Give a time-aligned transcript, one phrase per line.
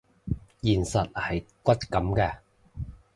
[0.63, 2.37] 現實係骨感嘅